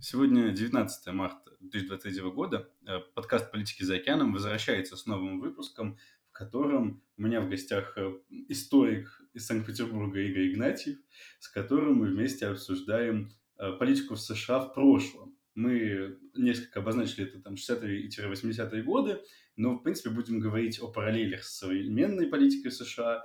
[0.00, 2.68] Сегодня 19 марта 2023 года.
[2.86, 5.96] Э, подкаст «Политики за океаном» возвращается с новым выпуском,
[6.28, 8.12] в котором у меня в гостях э,
[8.48, 10.98] историк из Санкт-Петербурга Игорь Игнатьев,
[11.38, 15.34] с которым мы вместе обсуждаем э, политику в США в прошлом.
[15.54, 19.22] Мы несколько обозначили это там 60-е-80-е годы,
[19.56, 23.22] но, в принципе, будем говорить о параллелях с современной политикой США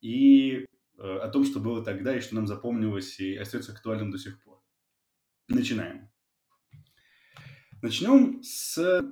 [0.00, 0.66] и
[0.98, 4.60] о том, что было тогда и что нам запомнилось и остается актуальным до сих пор.
[5.46, 6.07] Начинаем.
[7.80, 9.02] Начнем с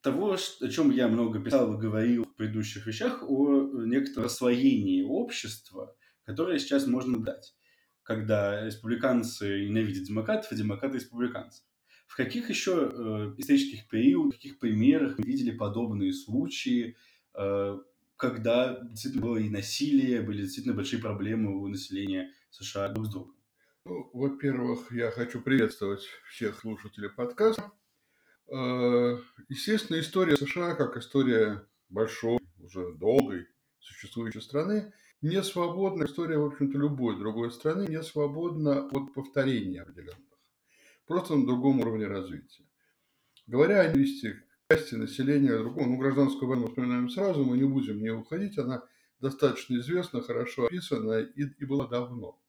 [0.00, 5.94] того, о чем я много писал и говорил в предыдущих вещах, о некотором освоении общества,
[6.24, 7.54] которое сейчас можно дать,
[8.02, 11.64] когда республиканцы ненавидят демократов, а демократы республиканцев.
[12.06, 16.96] В каких еще э, исторических периодах, в каких примерах мы видели подобные случаи,
[17.34, 17.78] э,
[18.16, 23.36] когда действительно было и насилие, были действительно большие проблемы у населения США друг с другом?
[23.84, 27.72] Ну, во-первых, я хочу приветствовать всех слушателей подкаста.
[28.48, 29.18] Э,
[29.48, 33.48] естественно, история США, как история большой, уже долгой
[33.80, 40.38] существующей страны, не свободна, история, в общем-то, любой другой страны не свободна от повторения определенных,
[41.06, 42.64] просто на другом уровне развития.
[43.46, 48.10] Говоря о ненависти части населения другого, ну, гражданскую войну вспоминаем сразу, мы не будем не
[48.10, 48.82] уходить, она
[49.20, 52.40] достаточно известна, хорошо описана и, и была давно.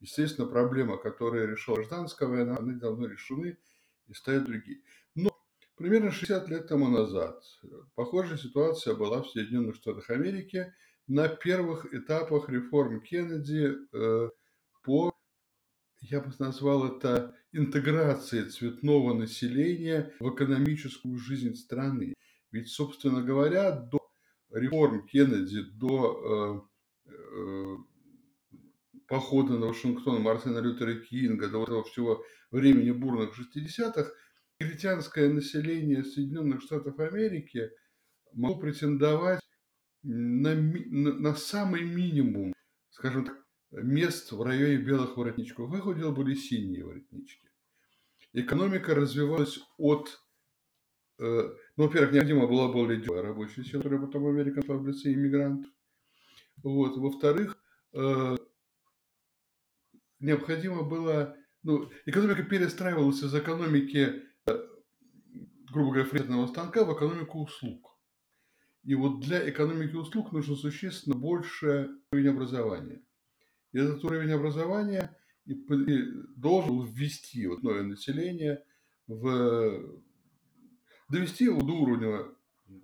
[0.00, 3.58] Естественно, проблема, которая решила гражданская война, они давно решены
[4.06, 4.80] и стоят другие.
[5.76, 7.42] Но примерно 60 лет тому назад
[7.94, 10.72] похожая ситуация была в Соединенных Штатах Америки
[11.06, 14.30] на первых этапах реформ Кеннеди э,
[14.82, 15.12] по,
[16.00, 22.14] я бы назвал это, интеграции цветного населения в экономическую жизнь страны.
[22.50, 24.00] Ведь, собственно говоря, до
[24.50, 26.66] реформ Кеннеди, до
[27.06, 27.76] э, э,
[29.06, 34.10] похода на Вашингтон Мартина Лютера Кинга, до этого всего времени бурных 60-х,
[34.64, 37.70] негритянское население Соединенных Штатов Америки
[38.32, 39.40] могло претендовать
[40.02, 42.52] на, на, на самый минимум,
[42.90, 43.36] скажем так,
[43.70, 45.70] мест в районе белых воротничков.
[45.70, 47.48] Выходил были синие воротнички.
[48.32, 50.20] Экономика развивалась от
[51.18, 51.24] э,
[51.76, 55.70] ну, во-первых, необходимо было более рабочая сила, которая потом Америка в лице иммигрантов.
[56.62, 56.96] Вот.
[56.96, 57.56] Во-вторых,
[57.92, 58.36] э,
[60.18, 64.22] необходимо было, ну, экономика перестраивалась из экономики,
[65.74, 67.98] грубо говоря, фрезерного станка в экономику услуг.
[68.84, 73.02] И вот для экономики услуг нужно существенно больше уровень образования.
[73.72, 75.54] И этот уровень образования и,
[76.36, 78.62] должен ввести вот новое население
[79.06, 80.00] в
[81.08, 82.24] довести его до уровня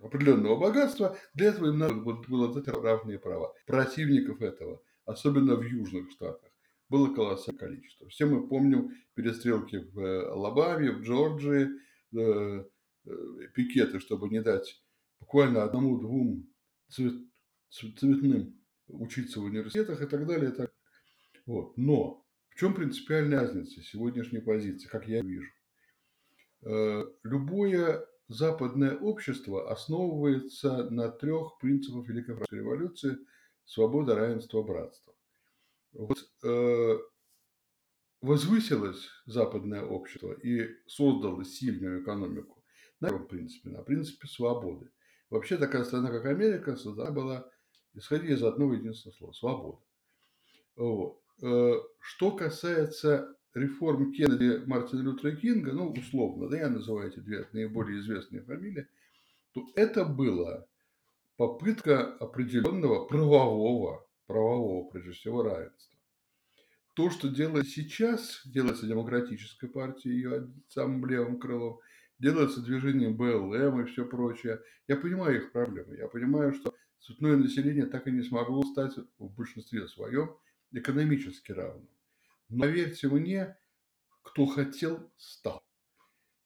[0.01, 3.53] определенного богатства, для этого им надо было дать равные права.
[3.65, 6.51] Противников этого, особенно в южных штатах,
[6.89, 8.07] было колоссальное количество.
[8.09, 11.69] Все мы помним перестрелки в э, Алабаме, в Джорджии,
[12.15, 12.65] э,
[13.55, 14.81] пикеты, чтобы не дать
[15.19, 16.47] буквально одному-двум
[16.89, 17.13] цвет,
[17.69, 20.51] цветным учиться в университетах и так далее.
[20.51, 20.73] И так.
[21.45, 21.77] Вот.
[21.77, 25.51] Но в чем принципиальная разница сегодняшней позиции, как я вижу?
[27.23, 33.17] Любое западное общество основывается на трех принципах Великой Французской революции–
[33.65, 35.13] свобода, равенство, братство.
[35.93, 36.97] Вот э,
[38.21, 42.60] возвысилось западное общество и создало сильную экономику
[43.01, 44.89] на первом принципе, на принципе свободы.
[45.29, 47.49] Вообще такая страна, как Америка, создана была,
[47.93, 49.81] исходя из одного единственного слова– свобода.
[50.75, 51.21] Вот.
[51.41, 57.47] Э, что касается реформ Кеннеди Мартина Лютера Кинга, ну, условно, да, я называю эти две
[57.51, 58.87] наиболее известные фамилии,
[59.53, 60.65] то это была
[61.35, 65.97] попытка определенного правового правового, прежде всего, равенства.
[66.93, 71.79] То, что делает сейчас, делается демократической партией, ее самым левым крылом,
[72.21, 74.61] делается движением БЛМ и все прочее.
[74.87, 75.97] Я понимаю их проблемы.
[75.97, 80.37] Я понимаю, что цветное население так и не смогло стать в большинстве своем
[80.71, 81.89] экономически равным.
[82.49, 83.57] Но поверьте мне,
[84.21, 85.61] кто хотел, стал.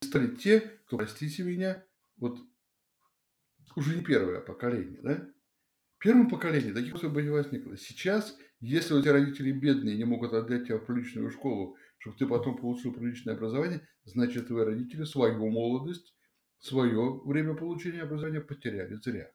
[0.01, 1.83] Стали те, кто, простите меня,
[2.17, 2.39] вот
[3.75, 5.27] уже не первое поколение, да?
[6.05, 7.75] первом поколении таких особо не возникло.
[7.77, 12.27] Сейчас, если у тебя родители бедные, не могут отдать тебя в приличную школу, чтобы ты
[12.27, 16.15] потом получил приличное образование, значит, твои родители свою молодость,
[16.59, 19.31] свое время получения образования потеряли зря.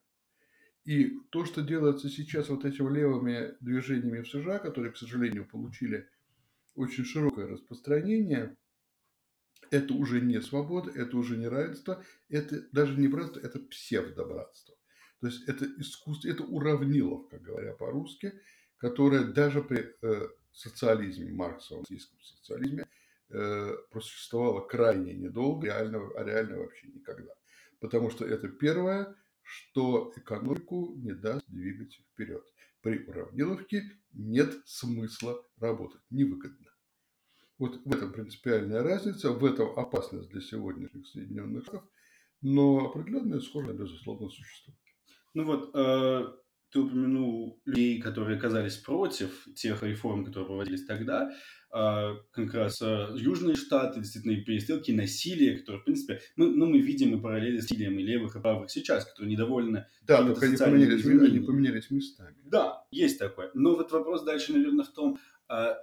[0.84, 6.08] И то, что делается сейчас вот этими левыми движениями в США, которые, к сожалению, получили
[6.74, 8.56] очень широкое распространение,
[9.70, 14.74] это уже не свобода, это уже не равенство, это даже не братство, это псевдобратство.
[15.20, 18.32] То есть это искусство, это уравниловка, говоря по-русски,
[18.78, 22.86] которая даже при э, социализме, марксовом российском социализме,
[23.30, 27.32] э, просуществовала крайне недолго, реально, а реально вообще никогда.
[27.80, 32.44] Потому что это первое, что экономику не даст двигать вперед.
[32.82, 33.82] При уравниловке
[34.12, 36.70] нет смысла работать, невыгодно.
[37.58, 41.88] Вот в этом принципиальная разница, в этом опасность для сегодняшних Соединенных Штатов,
[42.40, 44.78] но определенная схожесть, безусловно, существует.
[45.34, 46.32] Ну вот, э,
[46.70, 51.30] ты упомянул людей, которые оказались против тех реформ, которые проводились тогда.
[51.72, 56.66] Э, как раз э, Южные Штаты, действительно, и перестрелки, насилие, которые, в принципе, мы, ну,
[56.66, 60.46] мы видим и параллели с насилием и левых, и правых сейчас, которые недовольны Да, только
[60.46, 62.36] они поменялись, они поменялись местами.
[62.44, 63.50] Да, есть такое.
[63.54, 65.18] Но вот вопрос дальше, наверное, в том,
[65.48, 65.74] э,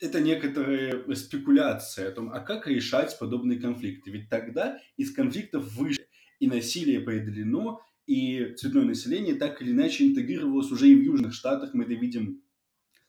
[0.00, 4.10] это некоторая спекуляция о том, а как решать подобные конфликты.
[4.10, 6.06] Ведь тогда из конфликтов вышли,
[6.38, 11.74] и насилие преодолено, и цветное население так или иначе интегрировалось уже и в Южных Штатах,
[11.74, 12.42] мы это видим,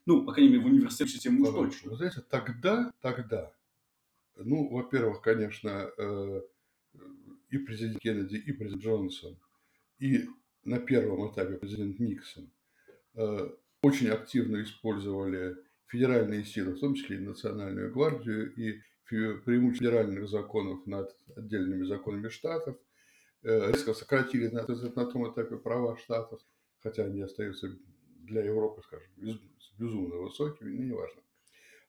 [0.06, 1.92] ну, по крайней мере, в университете системе уж точно.
[1.92, 3.54] Вы знаете, тогда, тогда,
[4.36, 6.42] ну, во-первых, конечно, э,
[7.50, 9.38] и президент Кеннеди, и президент Джонсон,
[10.00, 10.26] и
[10.64, 12.50] на первом этапе президент Никсон
[13.16, 13.50] э,
[13.82, 15.58] очень активно использовали
[15.88, 22.28] федеральные силы, в том числе и Национальную гвардию, и преимущество федеральных законов над отдельными законами
[22.28, 22.78] штатов,
[23.48, 26.42] резко сократили на, на том этапе права штатов,
[26.80, 27.70] хотя они остаются
[28.24, 29.10] для Европы, скажем,
[29.78, 31.22] безумно высокими, но неважно.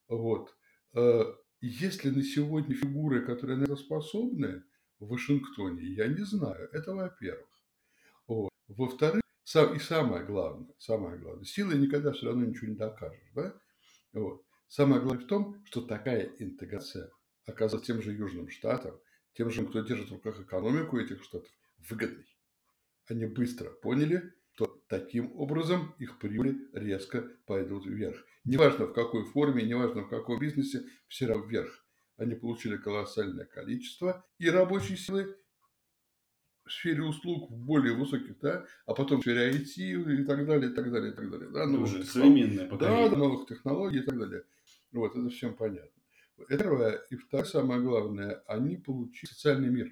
[0.08, 0.54] Вот.
[0.94, 1.24] Э,
[1.60, 4.62] есть ли на сегодня фигуры, которые на это способны
[5.00, 6.68] в Вашингтоне, я не знаю.
[6.72, 7.48] Это во-первых.
[8.26, 8.50] Вот.
[8.68, 13.54] Во-вторых, сам, и самое главное, самое главное, силой никогда все равно ничего не докажешь, да?
[14.12, 14.44] Вот.
[14.68, 17.10] Самое главное в том, что такая интеграция
[17.46, 19.00] оказывается тем же Южным Штатам,
[19.34, 21.50] тем же, кто держит в руках экономику этих штатов,
[21.88, 22.26] выгодной.
[23.08, 28.24] Они быстро поняли, что таким образом их прибыли резко пойдут вверх.
[28.44, 31.84] Неважно в какой форме, неважно в каком бизнесе, все равно вверх.
[32.16, 35.36] Они получили колоссальное количество и рабочей силы,
[36.68, 40.70] в сфере услуг в более высоких, да, а потом в сфере IT и так далее,
[40.70, 41.48] и так далее, и так далее.
[41.50, 43.10] Да, новых уже современное поколение.
[43.10, 44.44] Да, новых технологий и так далее.
[44.92, 45.97] Вот, это всем понятно.
[46.48, 49.90] Первое и второе, самое главное, они получили социальный мир.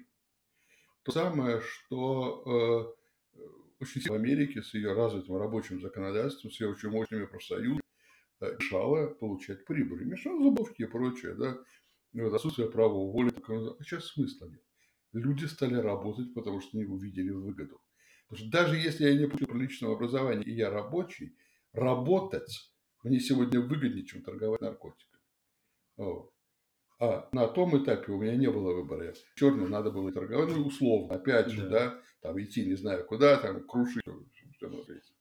[1.03, 2.95] То самое, что
[3.35, 3.41] э,
[3.79, 7.81] очень сильно в Америке с ее развитым рабочим законодательством, с ее очень мощными профсоюзами,
[8.41, 10.05] э, мешало получать прибыль.
[10.05, 11.57] Мешало зубовки и прочее, да.
[12.13, 13.37] Вот, отсутствие права уволить.
[13.37, 14.61] А сейчас смысла нет
[15.13, 17.81] люди стали работать, потому что они увидели выгоду.
[18.27, 21.35] Потому что даже если я не получил приличного образования и я рабочий,
[21.73, 22.71] работать
[23.03, 25.23] мне сегодня выгоднее, чем торговать наркотиками.
[25.97, 26.33] Вот.
[26.99, 29.13] А на том этапе у меня не было выбора.
[29.35, 33.37] Черным надо было торговать, ну, условно, опять же, да, да там идти не знаю куда,
[33.37, 34.03] там крушить,
[34.55, 35.13] все на свете.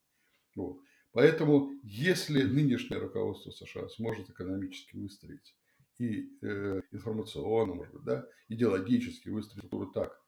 [0.55, 0.81] Вот.
[1.13, 5.55] Поэтому, если нынешнее руководство США сможет экономически выстроить
[5.99, 10.21] и э, информационно, может быть, да, идеологически выстроить структуру так,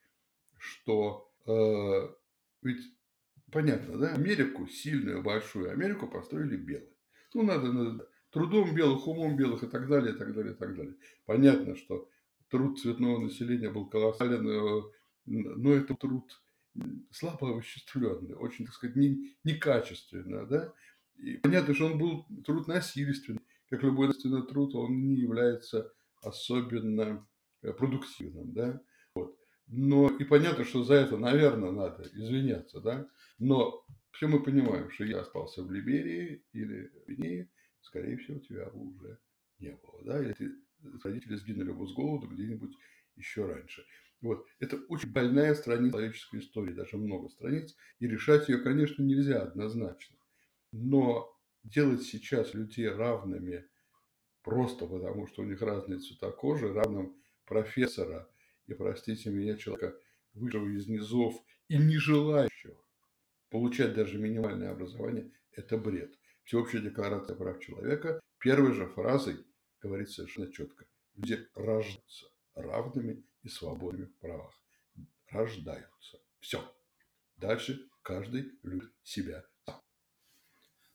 [0.56, 2.14] что э,
[2.62, 2.84] ведь
[3.50, 6.92] понятно, да, Америку, сильную, большую Америку построили белые.
[7.34, 8.08] Ну, надо, надо
[8.38, 10.94] трудом белых, умом белых и так далее, и так далее, и так далее.
[11.26, 12.08] Понятно, что
[12.49, 14.82] труд цветного населения был колоссален, э,
[15.26, 16.40] но это труд
[17.11, 20.73] слабо овоществленный, очень, так сказать, не, некачественный, да.
[21.17, 25.93] И понятно, что он был труд насильственный как любой научный труд, он не является
[26.23, 27.26] особенно
[27.62, 28.81] э, продуктивным, да,
[29.14, 29.37] вот.
[29.67, 33.06] Но и понятно, что за это, наверное, надо извиняться, да,
[33.39, 37.51] но все мы понимаем, что я остался в Либерии или в Гвинее,
[37.88, 39.18] скорее всего, тебя уже
[39.58, 40.36] не было, да, или
[41.02, 42.76] родители сгинули бы с голоду где-нибудь
[43.16, 43.84] еще раньше.
[44.20, 44.46] Вот.
[44.60, 50.16] Это очень больная страница человеческой истории, даже много страниц, и решать ее, конечно, нельзя однозначно.
[50.72, 53.64] Но делать сейчас людей равными
[54.42, 58.28] просто потому, что у них разные цвета кожи, равным профессора
[58.66, 59.98] и, простите меня, человека,
[60.34, 61.34] вышедшего из низов
[61.68, 62.76] и не желающего
[63.50, 66.18] получать даже минимальное образование, это бред.
[66.48, 69.36] Всеобщая декларация прав человека первой же фразой
[69.82, 70.86] говорит совершенно четко.
[71.14, 72.24] Люди рождаются
[72.55, 74.58] равными и свободными в правах.
[75.26, 76.17] Рождаются.
[76.40, 76.64] Все.
[77.36, 79.44] Дальше каждый любит себя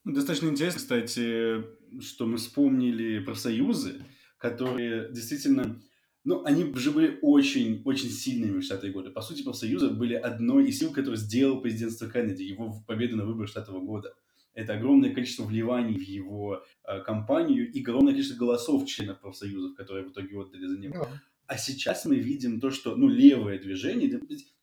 [0.06, 1.64] ну, достаточно интересно, кстати,
[2.02, 4.04] что мы вспомнили профсоюзы,
[4.38, 5.80] которые действительно,
[6.26, 9.12] ну, они же были очень, очень сильными в 60-е годы.
[9.12, 13.50] По сути, профсоюзы были одной из сил, которая сделал президентство Кеннеди, его победу на выборах
[13.52, 14.14] 60 года.
[14.54, 20.06] Это огромное количество вливаний в его э, кампанию и огромное количество голосов членов профсоюзов, которые
[20.06, 21.08] в итоге отдали за него.
[21.48, 24.08] А сейчас мы видим то, что ну, левое движение,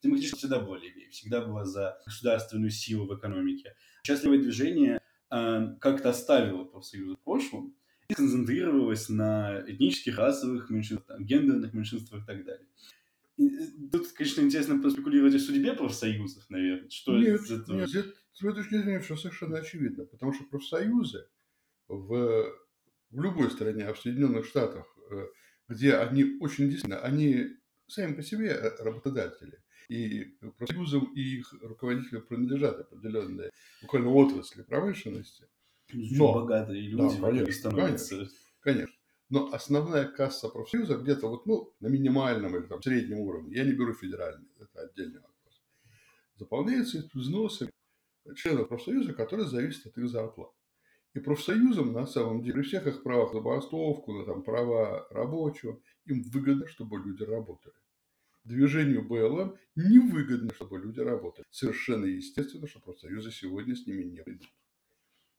[0.03, 3.75] демократическое всегда было левее, всегда было за государственную силу в экономике.
[4.03, 5.01] Сейчас левое движение
[5.33, 7.77] Эм, как-то оставила профсоюзы в прошлом
[8.09, 12.67] и концентрировалась на этнических, расовых меньшинствах, гендерных меньшинствах и так далее.
[13.91, 16.91] Тут, конечно, интересно поспекулировать о судьбе профсоюзов, наверное.
[16.91, 17.79] Что нет, из этого?
[17.79, 21.27] нет, с этой точки зрения все совершенно очевидно, потому что профсоюзы
[21.89, 22.53] в,
[23.11, 25.27] в любой стране, а в Соединенных Штатах, э,
[25.69, 27.57] где они очень действительно, они
[27.87, 33.51] сами по себе э, работодатели, и профсоюзам и их руководителям принадлежат определенные
[33.83, 35.49] буквально отрасли промышленности.
[35.93, 38.17] Но, богатые люди, да, конечно, становятся.
[38.17, 38.95] Конечно, конечно.
[39.31, 43.73] Но основная касса профсоюза где-то вот, ну, на минимальном или там среднем уровне, я не
[43.73, 45.63] беру федеральный, это отдельный вопрос,
[46.35, 47.71] заполняется взносами
[48.35, 50.51] членов профсоюза, которые зависят от их зарплат.
[51.15, 55.81] И профсоюзам, на самом деле, при всех их правах на забастовку, на там, права рабочего,
[56.07, 57.75] им выгодно, чтобы люди работали.
[58.45, 61.47] Движению БЛМ невыгодно, чтобы люди работали.
[61.51, 64.49] Совершенно естественно, что профсоюзы сегодня с ними не придут.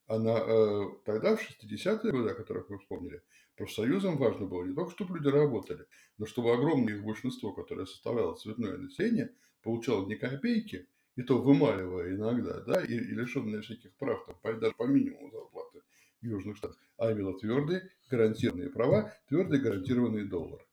[0.07, 3.21] А на, э, тогда, в 60-е годы, о которых вы вспомнили,
[3.62, 5.86] профсоюзам важно было не только, чтобы люди работали,
[6.18, 9.30] но чтобы огромное их большинство, которое составляло цветное население,
[9.62, 14.74] получало не копейки, и то вымаливая иногда, да, и, и лишенные всяких прав, там, даже
[14.74, 15.82] по минимуму зарплаты
[16.22, 20.65] в Южных Штатах, а именно твердые гарантированные права, твердые гарантированные доллары.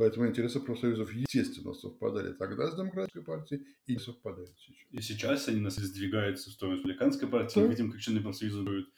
[0.00, 4.86] Поэтому интересы профсоюзов, естественно, совпадали тогда с Демократической партией и совпадают сейчас.
[4.92, 7.56] И сейчас они нас сдвигаются в сторону Республиканской партии.
[7.56, 7.66] Да.
[7.66, 8.88] Мы видим, как члены профсоюза будут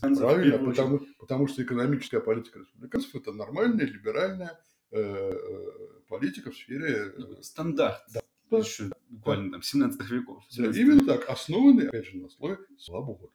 [0.00, 5.72] Правильно, потому, потому что экономическая политика республиканцев– это нормальная, либеральная э, э
[6.06, 7.12] политика в сфере…
[7.16, 8.00] Э, Стандарт.
[8.14, 8.20] Да.
[8.56, 10.44] Еще буквально там 17 веков.
[10.48, 13.30] 17 да, именно так, основанный, опять же, на слое свободы.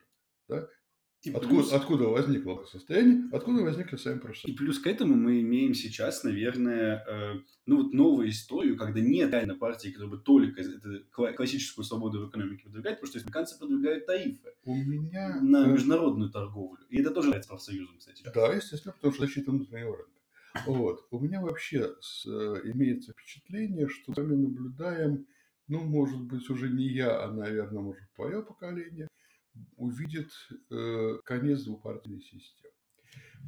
[0.47, 0.65] Да?
[1.27, 1.73] И откуда, плюс...
[1.73, 4.53] откуда возникло состояние, откуда возникли сами профессионалы.
[4.53, 7.33] И плюс к этому мы имеем сейчас, наверное, э,
[7.65, 12.29] ну вот новую историю, когда нет реально партии, которая бы только это, классическую свободу в
[12.29, 15.41] экономике продвигает, потому что республиканцы продвигают тарифы У меня...
[15.41, 16.85] на международную торговлю.
[16.89, 18.23] И это тоже является профсоюзом, кстати.
[18.33, 20.11] Да, естественно, потому что защита внутреннего рынка.
[20.65, 21.07] Вот.
[21.11, 25.27] У меня вообще с, э, имеется впечатление, что мы наблюдаем,
[25.67, 29.07] ну, может быть, уже не я, а, наверное, может, твое поколение,
[29.75, 30.31] увидит
[30.69, 32.73] э, конец двупартийной системы.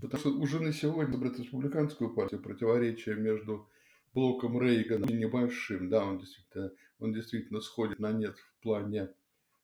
[0.01, 3.67] Потому что уже на сегодня брать республиканскую партию противоречие между
[4.13, 9.09] блоком Рейгана и небольшим, да, он действительно, он действительно сходит на нет в плане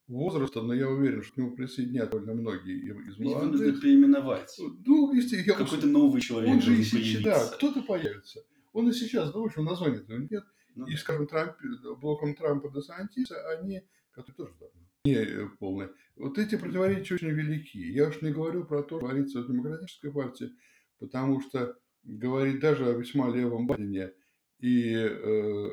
[0.07, 3.19] возраста, но я уверен, что к нему присоединятся довольно многие из молодых.
[3.19, 4.55] Его нужно переименовать.
[4.85, 5.57] Ну, естественно.
[5.57, 8.41] Какой-то новый человек Он же и сейчас, да, кто-то появится.
[8.73, 10.43] Он и сейчас, ну, в общем, названия этого нет.
[10.75, 11.53] Ну, и, скажем, Трамп,
[12.01, 15.91] блоком Трампа до Сантиса, они, которые тоже давно не э, полные.
[16.15, 17.77] Вот эти противоречия очень велики.
[17.77, 20.51] Я уж не говорю про то, что творится в демократической партии,
[20.99, 24.13] потому что говорить даже о весьма левом Байдене
[24.59, 25.71] и э,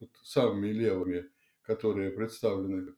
[0.00, 1.26] вот самыми левыми,
[1.62, 2.94] которые представлены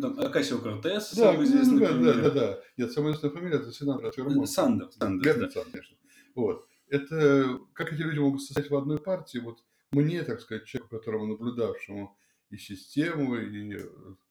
[0.00, 2.60] там, Акасио Кортес, да, самый известный да, да, да, да.
[2.76, 4.46] Нет, самая известная фамилия– это сенатор Фермон.
[4.46, 4.96] Сандерс.
[4.96, 5.50] Сандерс, да.
[5.50, 5.96] Сандерс, конечно.
[6.34, 6.66] Вот.
[6.88, 9.62] Это, как эти люди могут состоять в одной партии, вот
[9.92, 12.16] мне, так сказать, человеку, которому наблюдавшему
[12.54, 13.78] и систему, и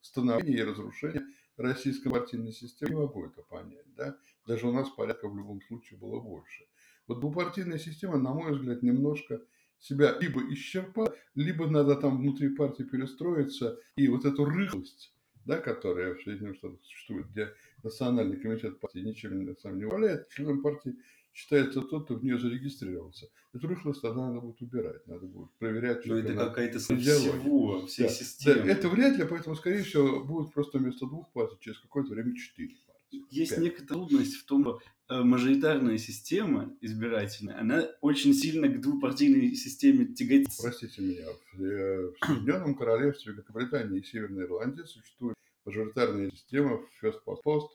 [0.02, 1.24] становление, и разрушение
[1.58, 3.94] российской партийной системы, не могу это понять.
[3.96, 4.18] Да?
[4.48, 6.66] Даже у нас порядка в любом случае было больше.
[7.08, 9.42] Вот двупартийная система, на мой взгляд, немножко
[9.78, 15.13] себя либо исчерпала, либо надо там внутри партии перестроиться, и вот эту рыхлость
[15.46, 20.62] да, которая в Соединенных Штатах существует, где Национальный комитет партии ничем сам не управляет, членом
[20.62, 20.96] партии
[21.34, 23.28] считается тот, кто в нее зарегистрировался.
[23.54, 26.06] Эту рыхлость тогда надо будет убирать, надо будет проверять.
[26.06, 28.64] Но это какая-то всего, всей да, системы.
[28.64, 32.36] Да, это вряд ли, поэтому, скорее всего, будет просто вместо двух партий через какое-то время
[32.36, 32.93] четыре партии.
[33.30, 33.60] Есть пять.
[33.60, 40.06] некоторая трудность в том, что э, мажоритарная система избирательная, она очень сильно к двупартийной системе
[40.06, 40.62] тяготится.
[40.62, 47.42] Простите меня, в, э, Соединенном Королевстве Великобритании и Северной Ирландии существует мажоритарная система first past
[47.46, 47.70] post,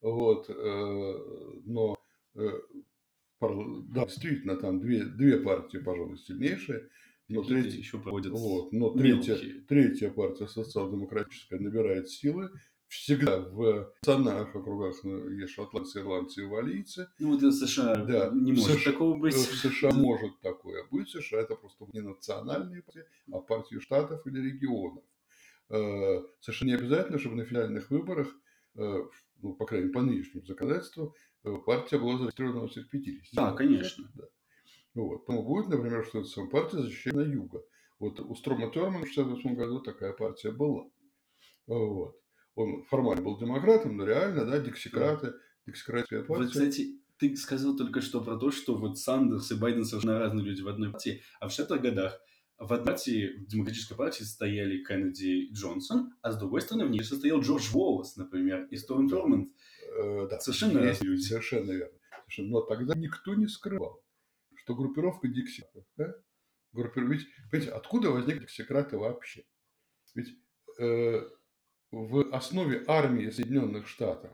[0.00, 1.96] вот, э, но
[3.40, 6.88] да, действительно, там две, две партии, пожалуй, сильнейшие,
[7.28, 12.50] но третья еще проводят вот, но третья, третья партия социал-демократическая набирает силы,
[12.94, 17.08] всегда в национальных округах ну, есть шотландцы, ирландцы и валийцы.
[17.18, 18.30] Ну, вот в США да.
[18.32, 19.34] не может США, такого быть.
[19.34, 21.08] В США может такое быть.
[21.08, 25.04] В США это просто не национальные партии, а партии штатов или регионов.
[25.70, 28.28] Э, совершенно не обязательно, чтобы на финальных выборах,
[28.76, 29.04] э,
[29.42, 33.34] ну, по крайней мере, по нынешнему законодательству, э, партия была зарегистрирована во всех 50.
[33.34, 34.10] Да, конечно.
[34.14, 34.24] Да.
[34.94, 35.26] Вот.
[35.26, 37.62] Поэтому будет, например, что эта партия защищена юга.
[37.98, 40.86] Вот у Строма Термана в 1968 году такая партия была.
[41.66, 42.16] Вот
[42.54, 45.34] он формально был демократом, но реально, да, диксикраты,
[45.66, 46.44] диксикратская партия.
[46.44, 50.44] Вот, кстати, ты сказал только что про то, что вот Сандерс и Байден совершенно разные
[50.44, 52.20] люди в одной партии, а в 60-х годах
[52.58, 56.90] в одной партии, в демократической партии стояли Кеннеди и Джонсон, а с другой стороны в
[56.90, 59.50] ней состоял Джордж Уоллес, например, и Сторм Торманд.
[59.98, 60.38] Э, да.
[60.40, 61.22] Совершенно разные люди.
[61.22, 61.98] Совершенно верно.
[62.38, 64.02] Но тогда никто не скрывал,
[64.54, 66.14] что группировка диксикратов, да,
[66.72, 69.44] группировка, ведь, понимаете, откуда возник диксикраты вообще?
[70.14, 70.28] Ведь
[70.78, 71.28] э,
[71.94, 74.32] в основе армии Соединенных Штатов,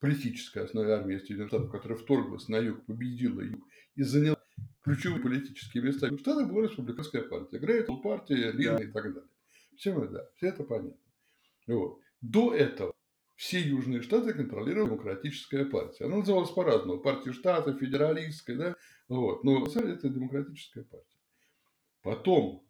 [0.00, 4.38] политической основе армии Соединенных Штатов, которая вторглась на юг, победила юг и заняла
[4.82, 7.58] ключевые политические места в Штатах, была республиканская партия.
[7.58, 9.28] Грейтл партия, Лина и так далее.
[9.76, 10.96] Все, да, все это понятно.
[11.66, 12.00] Вот.
[12.20, 12.94] До этого
[13.36, 16.04] все южные штаты контролировала демократическая партия.
[16.04, 17.00] Она называлась по-разному.
[17.00, 18.76] Партия штатов, федералистская, да?
[19.08, 19.42] Вот.
[19.42, 21.18] Но это демократическая партия.
[22.02, 22.64] Потом,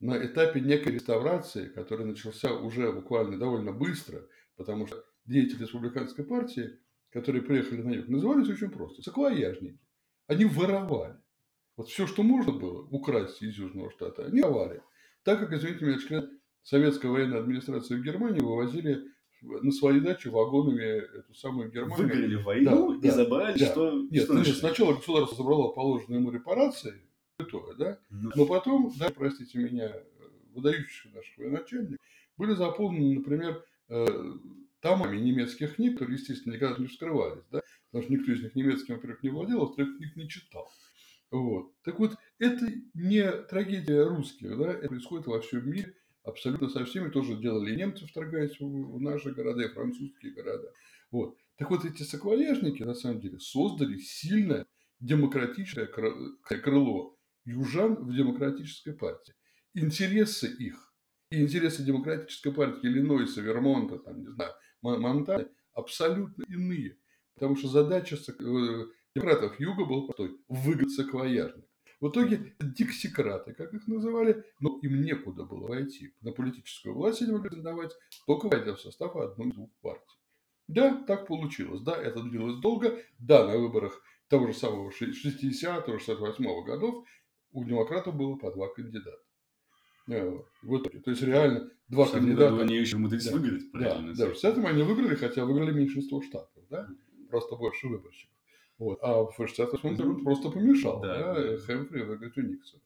[0.00, 4.26] на этапе некой реставрации, который начался уже буквально довольно быстро,
[4.56, 6.78] потому что деятели республиканской партии,
[7.10, 9.78] которые приехали на юг, назывались очень просто– саквояжники.
[10.26, 11.16] Они воровали.
[11.76, 14.82] Вот все, что можно было украсть из Южного штата, они воровали.
[15.22, 19.04] Так как, извините меня, член советской военной администрации в Германии вывозили
[19.42, 20.82] на свои дачи вагонами
[21.18, 22.08] эту самую Германию.
[22.08, 23.66] Выиграли войну да, и да, забрали, да.
[23.66, 23.92] что...
[24.10, 27.02] Нет, что значит, сначала государство забрало положенные ему репарации,
[27.76, 27.98] да?
[28.10, 29.92] Ну, но потом, да, простите меня,
[30.54, 31.98] выдающийся наших военачальников,
[32.36, 34.06] были заполнены, например, э,
[34.80, 37.62] томами немецких книг, которые, естественно, никогда не вскрывались, да?
[37.90, 40.70] потому что никто из них немецким, во-первых, не владел, а во-вторых, книг не читал.
[41.30, 41.72] Вот.
[41.82, 45.94] Так вот, это не трагедия русских, да, это происходит во всем мире,
[46.24, 50.72] абсолютно со всеми тоже делали и немцы, вторгаясь в наши города, и французские города.
[51.10, 51.36] Вот.
[51.56, 54.66] Так вот, эти саквояжники, на самом деле, создали сильное
[54.98, 59.34] демократическое крыло южан в демократической партии.
[59.74, 60.90] Интересы их
[61.30, 66.98] и интересы демократической партии Иллинойса, Вермонта, там, не знаю, Монтаны абсолютно иные.
[67.34, 71.64] Потому что задача э, демократов Юга была простой– выгод саквояжник.
[72.00, 76.14] В итоге диксикраты, как их называли, но им некуда было войти.
[76.22, 77.92] На политическую власть они могли претендовать,
[78.26, 80.16] только войдя в состав одной из двух партий.
[80.66, 81.82] Да, так получилось.
[81.82, 82.98] Да, это длилось долго.
[83.18, 87.04] Да, на выборах того же самого 60-го, 68-го годов
[87.52, 89.22] у демократов было по два кандидата.
[90.08, 91.00] Э, в итоге.
[91.00, 92.50] То есть реально два в кандидата.
[92.50, 94.14] Году они еще умудрились да, выиграть, правильно?
[94.14, 96.88] Да, да, в 60-м они выиграли, хотя выиграли меньшинство штатов, да?
[97.28, 98.34] Просто больше выборщиков.
[98.78, 98.98] Вот.
[99.02, 102.82] А в 68 году он просто помешал да, да, Хэмфри выиграть у Никсона.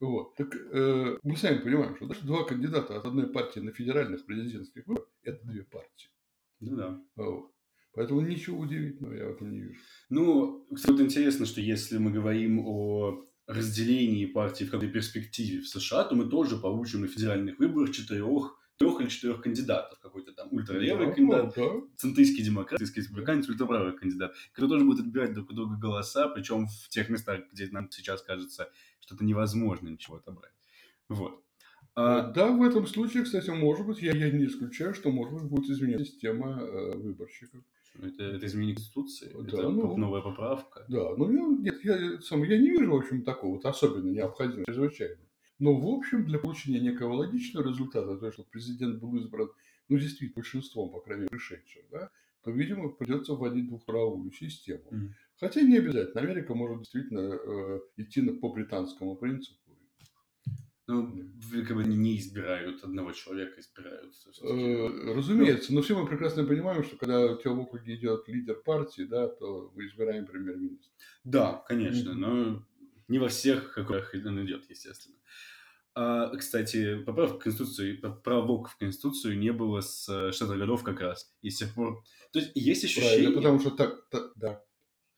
[0.00, 0.34] Вот.
[0.34, 4.86] Так э, мы сами понимаем, что даже два кандидата от одной партии на федеральных президентских
[4.86, 6.08] выборах– это две партии.
[6.60, 7.00] Ну да.
[7.16, 7.52] Вот.
[7.92, 9.80] Поэтому ничего удивительного я в этом не вижу.
[10.08, 15.68] Ну, кстати, вот интересно, что если мы говорим о разделении партии в какой-то перспективе в
[15.68, 19.98] США, то мы тоже получим на федеральных выборах четырех трех или четырех кандидатов.
[20.00, 21.68] Какой-то там ультралевый да, кандидат, да.
[21.96, 26.66] центристский демократ, центристский республиканец, ультраправый кандидат, который тоже будет отбирать друг у друга голоса, причем
[26.66, 30.54] в тех местах, где нам сейчас кажется, что это невозможно ничего отобрать.
[31.08, 31.44] Вот.
[31.94, 32.30] А...
[32.30, 35.70] Да, в этом случае, кстати, может быть, я, я не исключаю, что, может быть, будет
[35.70, 37.62] изменена система э, выборщиков.
[37.94, 39.32] Это, это изменение Конституции?
[39.34, 40.84] Да, это ну, новая поправка?
[40.88, 44.66] Да, ну я, нет, я, сам, я не вижу, в общем, такого вот особенно необходимого,
[44.66, 45.16] чрезвычайно.
[45.58, 49.50] Но, в общем, для получения некого логичного результата, то, что президент был избран,
[49.88, 52.10] ну, действительно, большинством, по крайней мере, пришедших, да,
[52.42, 54.84] то, видимо, придется вводить двухправовую систему.
[54.90, 55.08] Mm.
[55.38, 56.20] Хотя не обязательно.
[56.22, 59.59] Америка может действительно э, идти по британскому принципу.
[60.90, 64.12] Ну, в Великобритании не избирают одного человека, избирают.
[64.42, 68.56] Э, разумеется, но все мы прекрасно понимаем, что когда у тебя в округе идет лидер
[68.56, 70.90] партии, да, то мы избираем премьер-министра.
[71.22, 72.66] Да, конечно, но
[73.06, 75.16] не во всех округах он идет, естественно.
[75.94, 81.32] А, кстати, поправок в Конституцию, поправок в Конституцию не было с 60-х годов как раз.
[81.42, 82.02] И с тех пор...
[82.32, 83.10] То есть есть ощущение...
[83.10, 84.60] Правильно, потому что так, так да.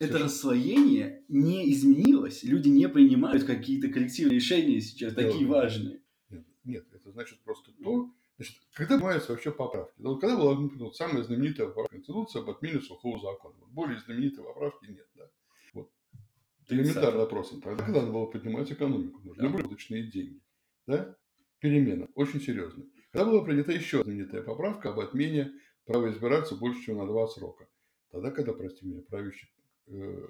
[0.03, 0.25] Это Слушай.
[0.25, 2.43] расслоение не изменилось.
[2.43, 6.03] Люди не принимают какие-то коллективные решения сейчас, да, такие важные.
[6.29, 9.93] Нет, нет, это значит просто то, Значит, когда принимаются вообще поправки?
[9.99, 13.55] Вот когда была ну, самая знаменитая поправка Конституции об отмене сухого закона?
[13.61, 15.07] Вот более знаменитой поправки нет.
[15.15, 15.25] Да?
[15.75, 15.91] Вот.
[16.69, 17.51] Элементарный вопрос.
[17.63, 19.49] Тогда, когда надо было поднимать экономику, нужны да.
[19.51, 20.41] были удачные деньги
[20.87, 21.17] да,
[21.61, 22.87] перемена, очень серьезная.
[23.13, 25.53] Когда была принята еще знаменитая поправка об отмене
[25.85, 27.69] права избираться больше, чем на два срока.
[28.11, 29.49] Тогда, когда, прости меня, правящий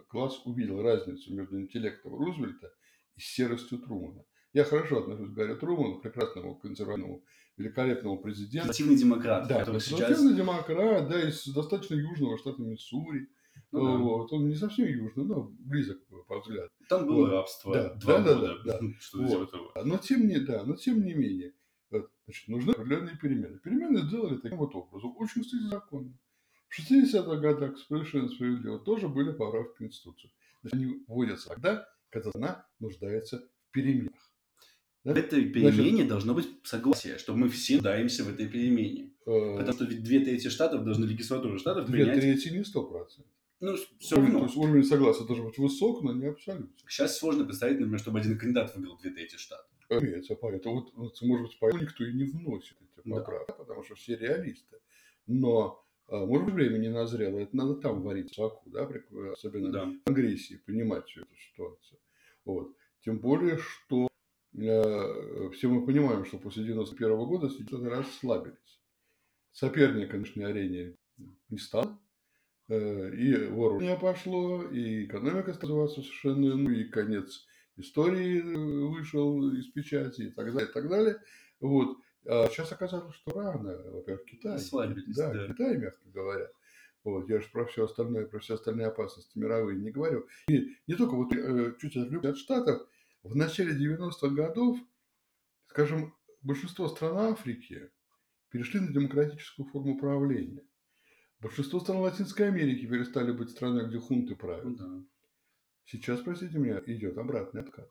[0.08, 2.72] класс увидел разницу между интеллектом Рузвельта
[3.16, 4.24] и серостью Трумана.
[4.52, 7.24] Я хорошо отношусь к Гарри Труману, прекрасному консервативному,
[7.56, 8.68] великолепному президенту.
[8.68, 9.48] Консервативный демократ.
[9.48, 10.36] Да, консервативный сейчас...
[10.36, 13.28] демократ, да, из достаточно южного штата Миссури.
[13.70, 13.96] Ну, да.
[13.96, 16.68] вот, он не совсем южный, но близок по взгляду.
[16.88, 17.30] Там было вот.
[17.30, 17.72] рабство.
[17.72, 18.58] Да, два да, года.
[18.64, 18.78] да, да.
[18.80, 18.88] да.
[19.00, 19.84] Что вот.
[19.84, 21.54] Но тем не, да, но тем не менее,
[21.90, 23.58] значит, нужны определенные перемены.
[23.58, 25.16] Перемены сделали таким вот образом.
[25.16, 26.12] Очень, кстати, законно.
[26.72, 30.30] В 60-х годах совершенно справедливо тоже были поправки в Конституцию.
[30.62, 34.32] Значит, они вводятся тогда, когда она нуждается в переменах.
[35.04, 35.12] Да?
[35.12, 39.10] В этой перемене Значит, должно быть согласие, что мы все даемся в этой перемене.
[39.26, 42.20] Э, Потому что ведь две трети штатов должны легислатуру штатов две принять.
[42.20, 43.30] Две трети не сто процентов.
[43.60, 44.38] Ну, все Уровень, равно.
[44.40, 46.74] то есть уровень согласия должен быть высок, но не абсолютно.
[46.88, 49.66] Сейчас сложно представить, например, чтобы один кандидат выиграл две трети штата.
[49.90, 53.16] Разумеется, поэтому вот, может быть, поэтому никто и не вносит эти Да.
[53.16, 54.78] поправки, потому что все реалисты.
[55.26, 59.86] Но, может быть, время не назрело, это надо там варить соку, да, при- особенно Да.
[59.86, 61.98] в Конгрессе, понимать всю эту ситуацию.
[62.44, 62.74] Вот.
[63.04, 64.08] Тем более, что
[64.54, 68.80] э, все мы понимаем, что после 91 года сейчас расслабились.
[69.52, 70.96] Соперника, конечно, на арене
[71.48, 71.98] не стало.
[72.68, 79.50] Э, И вооружение пошло, и экономика стала развиваться совершенно, ну и конец истории э, вышел
[79.52, 81.16] из печати и так далее, и так далее.
[81.60, 81.96] Вот.
[82.26, 84.54] А сейчас оказалось, что рано, во-первых, Китай.
[84.54, 85.48] Расслабились, да, да.
[85.48, 86.48] Китай, мягко говоря.
[87.04, 90.28] Вот, я же про все остальное, про все остальные опасности мировые не говорю.
[90.48, 92.88] И не только вот э, чуть отвлекусь от Штатов,
[93.24, 94.78] в начале 90-х годов,
[95.66, 97.90] скажем, большинство стран Африки
[98.50, 100.62] перешли на демократическую форму правления.
[101.40, 104.64] Большинство стран Латинской Америки перестали быть страной, где хунты правят.
[104.64, 105.04] Ну да.
[105.86, 107.90] Сейчас, простите меня, идет обратный откат.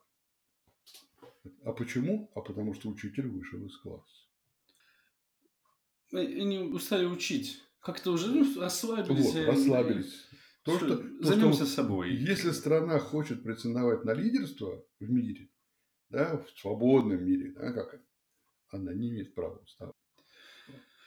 [1.66, 2.32] А почему?
[2.36, 4.21] А потому что учитель вышел из класса.
[6.12, 7.62] Мы- Они устали учить.
[7.80, 9.26] Как-то уже ну, расслабились.
[9.26, 10.28] Вот, э, расслабились.
[10.64, 12.14] То, что, то, займемся что собой.
[12.14, 15.50] если страна хочет претендовать на лидерство в мире,
[16.10, 18.00] да, в свободном мире, да, как
[18.70, 19.96] она, не имеет права уставать.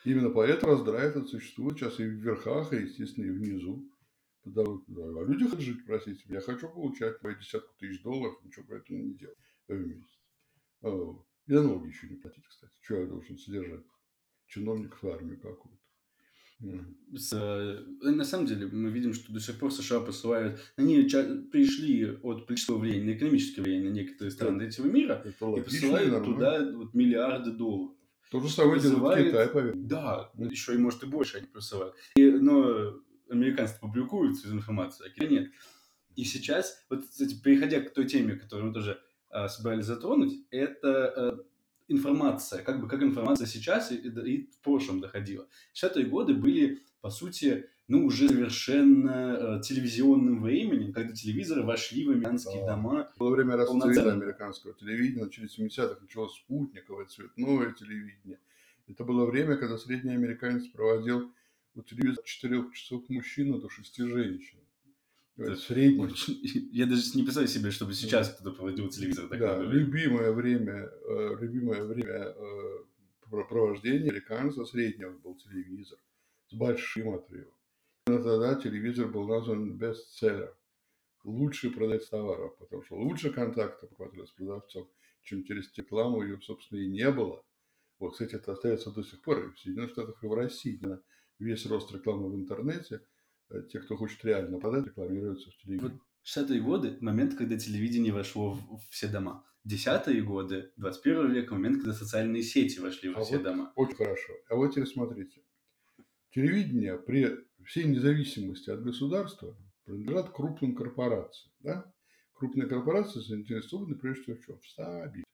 [0.05, 3.89] Именно поэтому раздрай этот существует сейчас и в верхах, и, естественно, и внизу.
[4.43, 8.67] Потому, да, а люди хотят жить, простите, я хочу получать мои десятку тысяч долларов, ничего
[8.67, 9.39] про это не делать
[9.69, 10.21] в месяц.
[10.83, 11.27] Вот.
[11.47, 12.73] И налоги еще не платить, кстати.
[12.83, 13.85] Что я должен содержать?
[14.47, 15.81] Чиновников и армию какую-то.
[16.61, 16.97] Мгм.
[17.17, 22.17] С, э, на самом деле мы видим, что до сих пор США посылают, они пришли
[22.23, 26.25] от политического влияния на экономическое влияние на некоторые страны третьего мира Это и посылают нормально.
[26.35, 27.97] туда вот миллиарды долларов.
[28.31, 29.75] То же самое делает вызывает- Китай, поверь.
[29.77, 30.49] Да, Мгм.
[30.49, 31.95] еще и может и больше они посылают.
[32.17, 35.51] И, но американцы публикуют всю информацию, а Китай нет.
[36.17, 41.13] И сейчас, вот, кстати, переходя к той теме, которую мы тоже а, собирались затронуть, это
[41.39, 41.43] э,
[41.89, 45.47] информация, как бы как информация сейчас и, и в прошлом доходила.
[45.75, 52.11] 60-е годы были, по сути, ну, уже совершенно э, телевизионным временем, когда телевизоры вошли в
[52.11, 52.77] американские Да.
[52.77, 53.13] дома.
[53.19, 58.39] Было время расцвета американского телевидения, начали с 70-х, началось спутниковое, цветное телевидение.
[58.87, 61.33] Это было время, когда средний американец проводил
[61.75, 64.59] у телевизора от 4 часов мужчина до 6 женщин.
[65.37, 66.15] Средний.
[66.73, 71.37] Я даже не представляю себе, чтобы сейчас кто-то проводил телевизор такое Да, любимое время, э,
[71.41, 72.79] любимое время э,
[73.29, 75.99] про- провождения американца среднего был телевизор
[76.49, 77.53] с большим отрывом.
[78.07, 80.57] Именно тогда телевизор был назван бестселлер.
[81.25, 84.89] Лучший продавец товаров, потому что лучше контакта с продавцом,
[85.23, 87.43] чем через рекламу ее, собственно, и не было.
[87.99, 90.79] Вот, кстати, это остается до сих пор и в Соединенных Штатах, и в России.
[91.39, 93.01] Весь рост рекламы в интернете,
[93.71, 95.99] те, кто хочет реально продать, рекламируются в телевизоре.
[96.25, 99.45] 60-е годы– момент, когда телевидение вошло в, в все дома.
[99.65, 103.73] Десятые годы 21 века– момент, когда социальные сети вошли во А все вот дома.
[103.77, 104.33] Очень хорошо.
[104.49, 105.43] А вот теперь смотрите.
[106.31, 111.53] Телевидение при всей независимости от государства принадлежат крупным корпорациям.
[111.61, 111.93] Да?
[112.33, 114.59] Крупные корпорации заинтересованы прежде всего в чем?
[114.59, 115.25] В стабильности.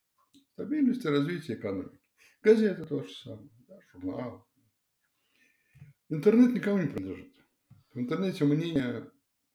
[0.53, 1.99] Стабильности развития экономики.
[2.43, 3.49] Газеты то же самое.
[3.67, 3.79] Да?
[3.91, 4.41] Журналы.
[6.09, 7.33] Интернет никому не принадлежит.
[7.93, 9.11] В интернете мнение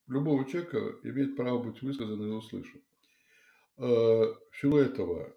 [0.09, 2.83] любого человека имеет право быть высказано и услышано.
[3.79, 5.35] Э, В силу этого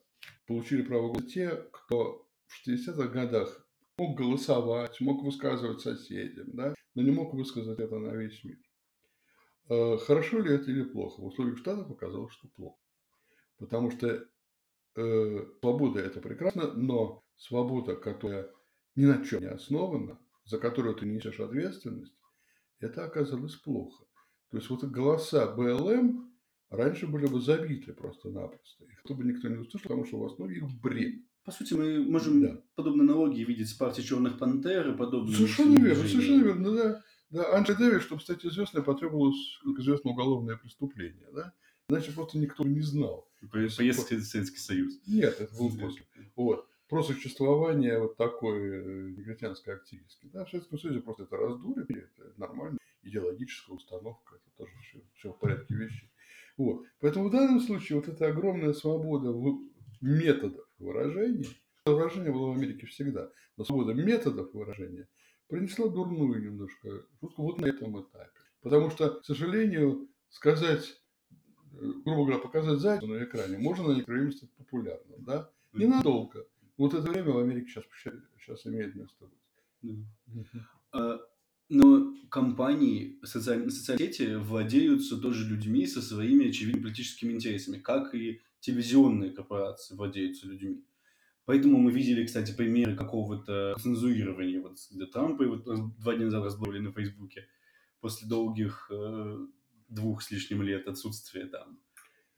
[0.47, 3.65] получили право голоса те, кто в 60-х годах
[3.97, 8.57] мог голосовать, мог высказывать соседям, да, но не мог высказать это на весь мир.
[9.69, 11.21] Э, Хорошо ли это или плохо?
[11.21, 12.79] В условиях Штатов оказалось, что плохо.
[13.59, 14.27] Потому что
[14.95, 18.49] э, свобода– это прекрасно, но свобода, которая
[18.97, 22.18] ни на чем не основана, за которую ты несешь ответственность,
[22.79, 24.05] это оказалось плохо.
[24.51, 26.31] То есть вот голоса БЛМ
[26.69, 28.85] раньше были бы забиты просто-напросто.
[28.85, 31.21] Их бы никто не услышал, потому что в основе их бред.
[31.45, 32.61] По сути, мы можем Да.
[32.75, 35.35] подобные аналогии видеть с партией черных пантер и подобными.
[35.35, 37.03] Совершенно верно, совершенно верно, да.
[37.31, 41.53] Да, Анджей Дэвис, чтобы стать известным, потребовалось, как известно, уголовное преступление, да?
[41.89, 43.27] Иначе просто никто не знал.
[43.41, 44.99] По- Поездка в Советский Союз.
[45.07, 46.05] Нет, это было после.
[46.35, 46.67] Вот.
[46.89, 50.27] Про существование вот такой э, негритянской активистки.
[50.33, 55.31] Да, в Советском Союзе просто это раздули, это нормально, идеологическая установка, это тоже все, все
[55.31, 56.09] в порядке вещей.
[56.57, 56.83] Вот.
[56.99, 59.59] Поэтому в данном случае вот эта огромная свобода в
[60.01, 61.47] методах выражения,
[61.85, 65.07] выражение было в Америке всегда, но свобода методов выражения
[65.47, 68.31] принесла дурную немножко шутку вот на этом этапе.
[68.61, 70.99] Потому что, к сожалению, сказать,
[71.73, 75.51] э, грубо говоря, показать зайцу на экране можно на некоторое время стать популярным, да?
[75.73, 76.45] Ненадолго.
[76.79, 77.83] Вот это время в Америке сейчас,
[78.39, 79.99] сейчас имеет место быть.
[80.25, 80.43] Да.
[80.93, 81.19] А,
[81.67, 88.41] Но компании, социальные, социальные сети владеются тоже людьми со своими очевидными политическими интересами, как и
[88.61, 90.85] телевизионные корпорации владеются людьми.
[91.43, 94.61] Поэтому мы видели, кстати, примеры какого-то цензурирования.
[94.61, 95.65] Вот где Трампа вот
[95.99, 97.45] два дня назад разбавили на Фейсбуке
[97.99, 99.37] после долгих э,
[99.89, 101.77] двух с лишним лет отсутствия там.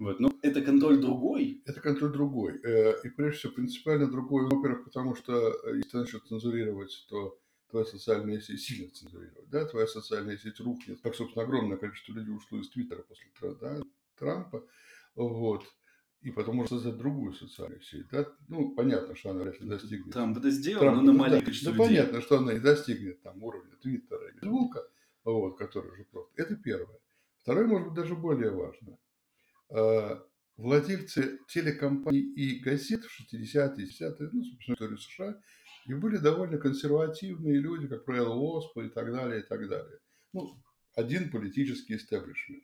[0.01, 0.19] Вот.
[0.19, 1.61] Но это контроль другой.
[1.67, 2.59] Это контроль другой.
[2.63, 7.39] Э, и прежде всего принципиально другой, во-первых, потому что э, если ты начнешь цензурировать, то
[7.69, 12.33] твоя социальная сеть сильно цензурировать, да, твоя социальная сеть рухнет, как, собственно, огромное количество людей
[12.33, 13.27] ушло из Твиттера после
[13.61, 13.79] да,
[14.17, 14.65] Трампа,
[15.13, 15.65] вот,
[16.21, 20.13] и потом можно создать другую социальную сеть, да, ну, понятно, что она вряд ли достигнет.
[20.13, 21.97] Трамп это сделал, Трамп, но на маленькое да, количество да, людей.
[21.97, 24.81] понятно, что она не достигнет там уровня Твиттера или Фейсбука,
[25.25, 26.41] вот, который же просто.
[26.41, 26.99] Это первое.
[27.37, 28.97] Второе, может быть, даже более важно.
[29.71, 30.21] А,
[30.57, 35.41] владельцы телекомпаний и газет в 60-е, 70-е, ну, собственно, историю США,
[35.87, 39.99] и были довольно консервативные люди, как правило, Оспа и так далее, и так далее.
[40.33, 40.61] Ну,
[40.93, 42.63] один политический истеблишмент.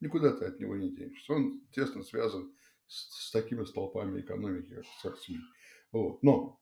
[0.00, 1.32] Никуда ты от него не денешься.
[1.32, 2.52] Он тесно связан
[2.86, 5.38] с, с такими столпами экономики, как, как СМИ.
[5.92, 6.22] Вот.
[6.22, 6.60] Но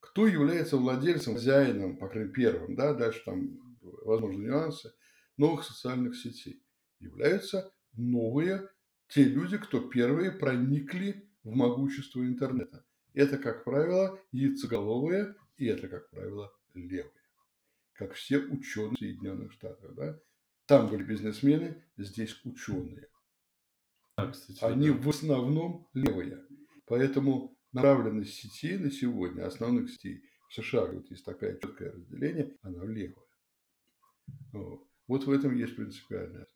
[0.00, 4.92] кто является владельцем, хозяином, по крайней мере, первым, да, дальше там, возможно, нюансы,
[5.36, 6.62] новых социальных сетей?
[6.98, 8.68] Являются новые,
[9.08, 12.84] те люди, кто первые проникли в могущество интернета.
[13.14, 17.12] Это, как правило, яйцеголовые, и это, как правило, левые.
[17.94, 19.94] Как все ученые Соединенных Штатов.
[19.94, 20.20] Да?
[20.66, 23.08] Там были бизнесмены, здесь ученые.
[24.16, 24.96] Да, кстати, Они да.
[24.96, 26.44] в основном левые.
[26.86, 32.84] Поэтому направленность сетей на сегодня, основных сетей в США, вот есть такое четкое разделение, она
[32.84, 33.26] левая.
[34.52, 34.86] Вот.
[35.06, 36.46] вот в этом есть принципиальная.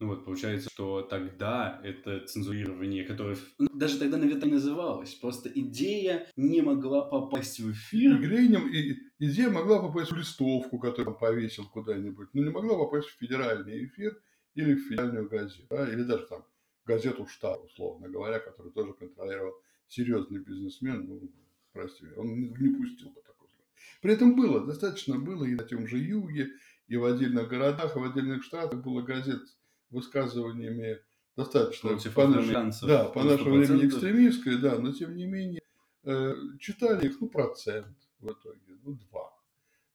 [0.00, 5.14] Ну вот, получается, что тогда это цензурирование, которое ну, даже тогда, наверное, называлось.
[5.14, 8.18] Просто идея не могла попасть в эфир.
[8.18, 13.08] И и идея могла попасть в листовку, которую он повесил куда-нибудь, но не могла попасть
[13.08, 14.18] в федеральный эфир
[14.54, 16.46] или в федеральную газету, да, или даже там
[16.86, 19.52] газету штат, условно говоря, которую тоже контролировал
[19.86, 21.30] серьезный бизнесмен, ну,
[21.72, 23.66] прости, он не, не пустил бы такой слов.
[24.00, 26.48] При этом было, достаточно было и на том же юге,
[26.88, 29.42] и в отдельных городах, и в отдельных штатах было газет
[29.90, 30.98] высказываниями
[31.36, 33.86] достаточно Против по нашей, американцев да, по на нашему времени 100%.
[33.88, 35.62] экстремистской, да, но тем не менее
[36.04, 39.32] э, читали их, ну, процент в итоге, ну, два,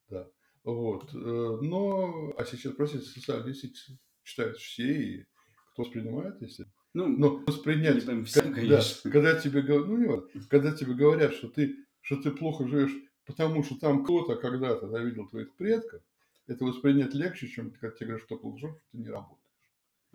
[0.10, 0.28] да,
[0.64, 5.26] вот, э, но, а сейчас, простите, социальные сети читают все, и
[5.74, 9.98] кто воспринимает, если, Ну, но воспринять, не прям все, ка- да, когда тебе говорят, ну,
[9.98, 14.36] не важно, когда тебе говорят, что ты, что ты плохо живешь, потому что там кто-то
[14.36, 16.02] когда-то завидел твоих предков,
[16.48, 19.42] это воспринять легче, чем когда тебе говорят, что плохо живешь, что ты не работаешь.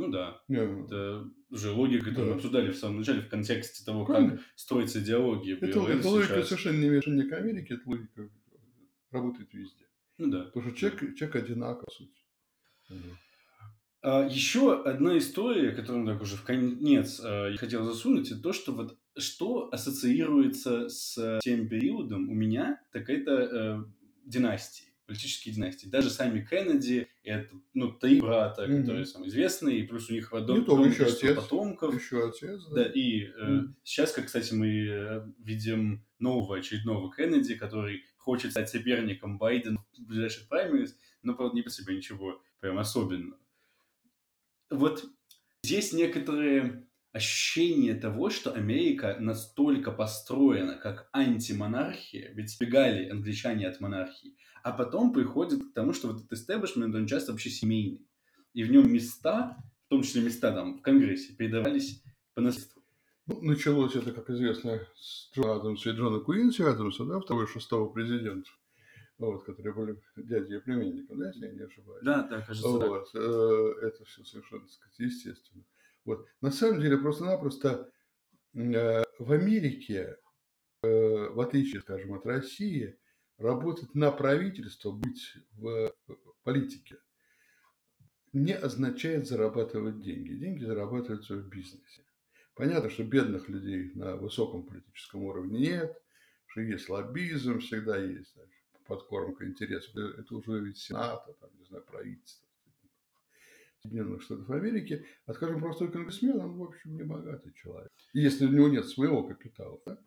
[0.00, 0.40] Ну да.
[0.48, 2.30] Не, Это уже логика, которую Да.
[2.32, 4.38] мы обсуждали в самом начале в контексте того, Правильно.
[4.38, 6.48] как строится идеология Это, БЛМ это логика сейчас.
[6.48, 8.30] совершенно не имеет к Америке, это логика
[9.10, 9.84] работает везде.
[10.16, 10.44] Ну да.
[10.44, 12.20] Потому что человек, человек одинаков, по сути.
[14.02, 18.52] А, еще одна история, которую так уже в конец а, я хотел засунуть, это то,
[18.54, 23.84] что вот что ассоциируется с тем периодом у меня, так это э,
[24.24, 25.88] династии, политические династии.
[25.88, 28.82] Даже сами Кеннеди, это ну, три брата, Мгм.
[28.82, 31.34] которые самые известные, и плюс у них Не огромное только, еще отец.
[31.36, 32.00] потомков.
[32.00, 32.90] Еще отец, Да, да.
[32.94, 33.76] и э, Мгм.
[33.82, 40.06] сейчас, как, кстати, мы э, видим нового очередного Кеннеди, который хочет стать соперником Байдена в
[40.06, 43.40] ближайших праймерис, но, правда, не по себе ничего прям особенного.
[44.70, 45.04] Вот
[45.64, 54.36] здесь некоторые ощущение того, что Америка настолько построена как антимонархия, ведь сбегали англичане от монархии,
[54.62, 58.06] а потом приходит к тому, что вот этот истеблишмент, он часто вообще семейный.
[58.52, 62.02] И в нем места, в том числе места там в Конгрессе, передавались
[62.34, 62.82] по наследству.
[63.26, 67.48] Ну, началось это, как известно, с Джона Адамса и Джона Куинси Адамса, да, второго и
[67.48, 68.50] шестого президента,
[69.18, 72.02] вот, которые были дядей и племянником, да, если я не ошибаюсь.
[72.02, 72.88] Да, да, кажется, так.
[72.88, 75.64] Вот, э, это все совершенно, так сказать, естественно.
[76.04, 76.26] Вот.
[76.40, 77.90] На самом деле, просто-напросто
[78.54, 80.16] э, в Америке,
[80.82, 82.98] э, в отличие, скажем, от России,
[83.38, 85.94] работать на правительство, быть в
[86.42, 86.98] политике,
[88.32, 90.34] не означает зарабатывать деньги.
[90.34, 92.04] Деньги зарабатываются в бизнесе.
[92.54, 96.02] Понятно, что бедных людей на высоком политическом уровне нет,
[96.46, 98.36] что есть лоббизм, всегда есть
[98.86, 99.94] подкормка интересов.
[99.96, 102.49] Это уже ведь Сената, там, не знаю, правительство.
[103.82, 107.90] Соединенных Штатов Америки, а, скажем, простой конгрессмен, он, в общем, не богатый человек.
[108.12, 109.80] Если у него нет своего капитала.
[109.86, 109.98] Да?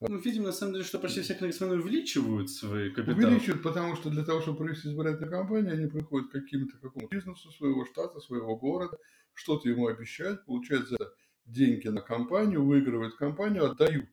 [0.00, 3.26] Мы видим, на самом деле, что почти все конгрессмены увеличивают свои капиталы.
[3.26, 7.50] Увеличивают, потому что для того, чтобы провести избирательную кампанию, они приходят к каким-то какому бизнесу
[7.52, 8.98] своего штата, своего города,
[9.34, 10.96] что-то ему обещают, получают за
[11.44, 14.08] деньги на кампанию, выигрывают кампанию, отдают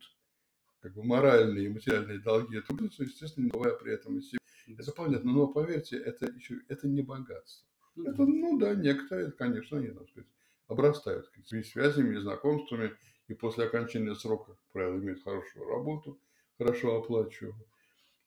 [0.82, 4.40] как бы моральные и материальные долги этому бизнесу, естественно, не давая при этом из себя.
[4.78, 7.69] Это понятно, но поверьте, это еще это не богатство.
[8.00, 10.30] Ну, это, ну да, некоторые, конечно, они, так сказать,
[10.68, 12.96] обрастают какими связями и знакомствами,
[13.28, 16.20] и после окончания срока, как правило, имеют хорошую работу,
[16.58, 17.68] хорошо оплачиваемую.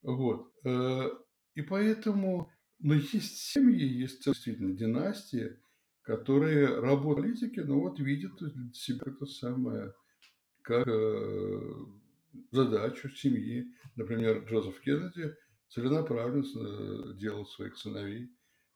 [0.02, 0.52] Вот.
[0.64, 1.10] Э,
[1.54, 5.58] и поэтому, но есть семьи, есть действительно династии,
[6.02, 8.32] которые работают в политике, но вот видят
[8.74, 9.94] себя это самое,
[10.62, 11.74] как э,
[12.50, 13.72] задачу семьи.
[13.96, 15.34] Например, Джозеф Кеннеди
[15.68, 18.30] целенаправленно э, делал своих сыновей.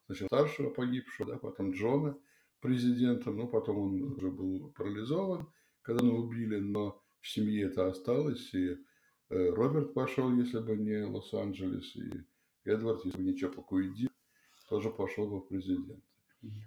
[0.07, 2.17] Сначала старшего погибшего, да, потом Джона
[2.61, 5.49] президентом, ну, потом он уже был парализован,
[5.83, 11.05] когда его убили, но в семье это осталось, и э, Роберт пошел, если бы не
[11.05, 12.25] Лос-Анджелес, и
[12.65, 14.09] Эдвард, если бы не Чапакуиди,
[14.69, 16.01] тоже пошел бы в президенты.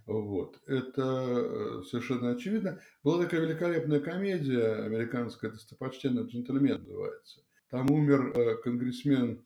[0.06, 0.60] Вот.
[0.66, 2.82] Это э, совершенно очевидно.
[3.04, 7.42] Была такая великолепная комедия американская, «Достопочтенный джентльмен» называется.
[7.70, 9.46] Там умер э, конгрессмен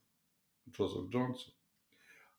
[0.70, 1.54] Джозеф Джонсон.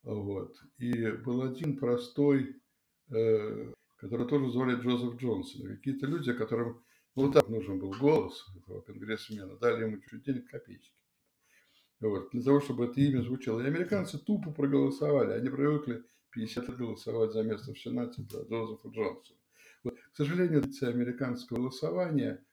[0.05, 0.55] Вот.
[0.77, 2.61] И был один простой,
[3.09, 5.67] э, который тоже звали Джозеф Джонсон.
[5.67, 6.83] Какие-то люди, которым
[7.15, 10.93] вот так нужен был голос этого конгрессмена, дали ему чуть денег копеечки.
[11.99, 13.61] Вот, для того, чтобы это имя звучало.
[13.61, 15.31] И американцы тупо проголосовали.
[15.31, 19.39] Они привыкли 50 лет голосовать за место в Сенате за Джозефа Джонсона.
[19.83, 19.95] Вот.
[19.95, 22.45] К сожалению, традиция американского голосования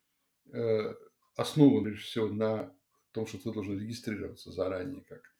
[0.52, 0.94] э,
[1.36, 2.74] основана, прежде всего, на
[3.10, 5.32] том, что ты должен регистрироваться заранее как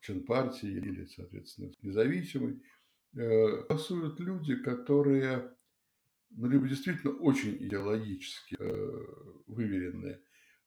[0.00, 2.62] член партии или, соответственно, независимый.
[3.14, 5.50] Э, голосуют люди, которые
[6.30, 9.04] ну, либо действительно очень идеологически э,
[9.46, 10.20] выверенные,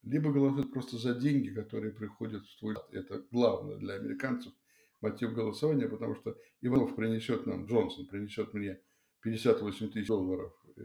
[0.04, 2.76] либо голосуют просто за деньги, которые приходят в твой...
[2.92, 4.52] Это главное для американцев
[5.00, 8.80] мотив голосования, потому что Иванов принесет нам, Джонсон принесет мне
[9.22, 10.82] 58 тысяч долларов, и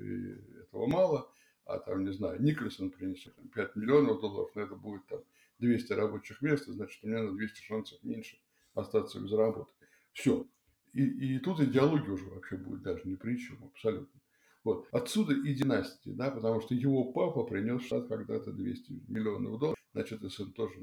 [0.60, 1.32] этого мало,
[1.64, 5.20] а там, не знаю, Никольсон принесет 5 миллионов долларов, но это будет там
[5.58, 8.38] 200 рабочих мест, значит, у меня на 200 шансов меньше
[8.74, 9.72] остаться без работы.
[10.12, 10.46] Все.
[10.92, 14.20] И, и тут идеология уже вообще будет даже ни при чем, абсолютно.
[14.64, 14.86] Вот.
[14.92, 19.78] Отсюда и династия, да, потому что его папа принес в штат когда-то 200 миллионов долларов,
[19.92, 20.74] значит, и сын тоже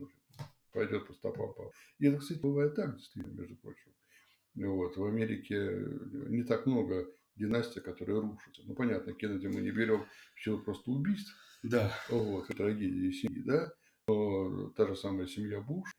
[0.71, 1.71] пойдет по стопам папы.
[1.99, 3.91] И это, кстати, бывает так, действительно, между прочим.
[4.55, 4.97] Вот.
[4.97, 5.85] В Америке
[6.29, 8.61] не так много династий, которые рушатся.
[8.65, 11.33] Ну, понятно, Кеннеди мы не берем в силу просто убийств.
[11.63, 11.91] Да.
[12.09, 13.71] Вот, трагедии семьи, да.
[14.08, 15.89] Но та же самая семья Буш,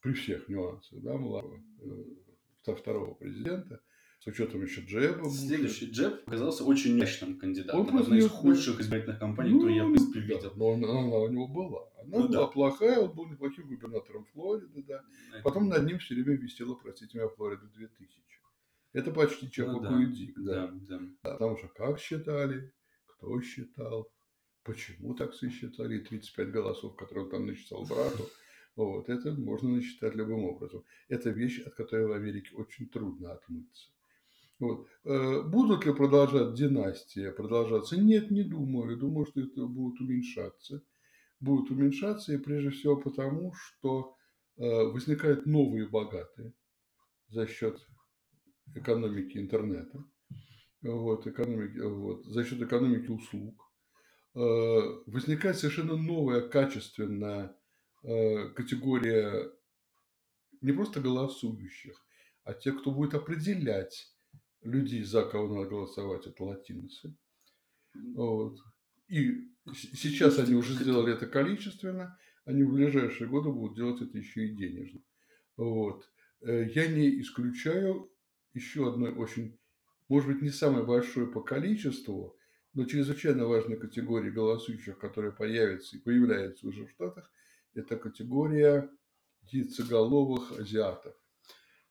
[0.00, 1.62] при всех нюансах, да, младшего,
[2.66, 3.80] э, второго президента–
[4.26, 5.30] с учетом еще Джеба.
[5.30, 7.80] Следующий Джеб оказался очень мощным кандидатом.
[7.80, 10.52] Он Одна из худших избирательных кампаний, ну, которую я, в принципе, да, видел.
[10.56, 11.88] Но она, она у него была.
[12.00, 12.46] Она ну, была да.
[12.46, 15.04] плохая, он был неплохим губернатором Флориды, да.
[15.32, 15.42] Это...
[15.44, 18.22] Потом над ним все время висела, простите меня, Флорида 2000.
[18.94, 20.06] Это почти Чапаку ну,
[20.38, 20.42] да.
[20.42, 20.98] Да, да.
[21.22, 21.32] да.
[21.32, 22.72] Потому что как считали,
[23.06, 24.10] кто считал,
[24.66, 28.28] почему так сосчитали, 35 голосов, которые он там насчитал брату.
[28.74, 30.84] Вот, это можно насчитать любым образом.
[31.08, 33.88] Это вещь, от которой в Америке очень трудно отмыться.
[34.58, 34.86] Вот.
[35.04, 37.96] Э, будут ли продолжать династии продолжаться?
[37.96, 38.98] Нет, не думаю.
[38.98, 40.82] Думаю, что это будет уменьшаться.
[41.40, 44.16] Будет уменьшаться, и прежде всего потому, что
[44.56, 46.54] э, возникают новые богатые
[47.28, 47.78] за счет
[48.74, 50.04] экономики интернета,
[50.82, 53.65] вот, экономики, вот, за счет экономики услуг.
[54.36, 54.40] Э,
[55.06, 57.56] возникает совершенно новая качественная
[58.54, 59.50] категория
[60.60, 62.06] не просто голосующих,
[62.44, 64.14] а тех, кто будет определять
[64.62, 67.16] людей, за кого надо голосовать, это латиносы.
[68.14, 68.58] Вот.
[69.08, 74.46] И сейчас они уже сделали это количественно, они в ближайшие годы будут делать это еще
[74.46, 75.00] и денежно.
[75.56, 76.08] Вот.
[76.42, 78.10] Э, я не исключаю
[78.54, 79.58] еще одной очень,
[80.08, 82.36] может быть, не самое большое по количеству,
[82.76, 87.30] но чрезвычайно важной категории голосующих, которая появится и появляется уже в Штатах,
[87.74, 88.90] это категория
[89.50, 91.14] яйцеголовых азиатов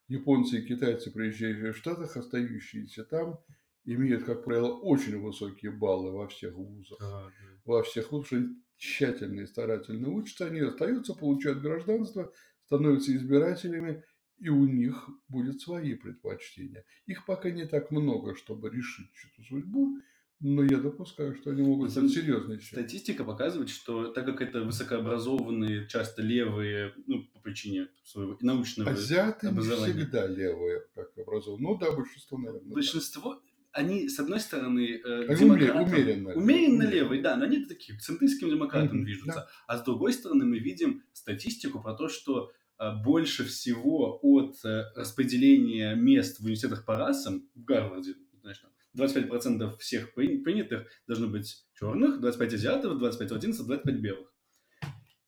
[0.08, 3.40] японцы и китайцы, приезжающие в Штатах, остающиеся там,
[3.84, 7.00] имеют, как правило, очень высокие баллы во всех вузах.
[7.02, 7.62] А, да.
[7.66, 8.44] Во всех вузах
[8.78, 12.32] тщательно и старательно учатся, они остаются, получают гражданство,
[12.66, 14.04] становятся избирателями,
[14.38, 16.86] и у них будет свои предпочтения.
[17.08, 20.00] Их пока не так много, чтобы решить чью-то судьбу,
[20.42, 22.60] но я допускаю, что они могут стать серьезные.
[22.60, 29.48] Статистика показывает, что так как это высокообразованные, часто левые, ну, по причине своего научного Азиаты
[29.48, 29.94] образования.
[29.94, 31.68] не всегда левые, как образованные.
[31.68, 32.74] Ну да, большинство, наверное.
[32.74, 33.42] Большинство, да.
[33.72, 36.34] они, с одной стороны, э, они демократам, умеренно.
[36.34, 39.34] Умеренно левые, да, но они такие центристским демократам mm-hmm, движутся.
[39.34, 39.48] Да.
[39.68, 44.84] А с другой стороны, мы видим статистику про то, что э, больше всего от э,
[44.96, 48.62] распределения мест в университетах по расам в Гарварде, знаешь,
[48.96, 54.32] 25% всех принятых должно быть черных, 25 азиатов, 25 латинцев, 25 белых.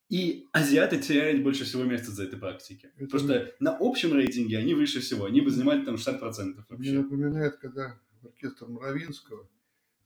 [0.09, 2.89] И азиаты теряют больше всего места за этой практики.
[2.95, 3.45] Это Потому мне...
[3.45, 5.25] что на общем рейтинге они выше всего.
[5.25, 6.21] Они бы занимали там 60%
[6.69, 6.75] вообще.
[6.77, 9.49] Мне напоминает, когда оркестр Муравинского